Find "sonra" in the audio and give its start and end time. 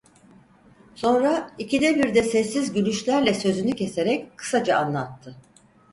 0.95-1.51